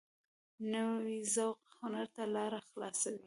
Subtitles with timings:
[0.71, 3.19] نوی ذوق هنر ته لاره خلاصوي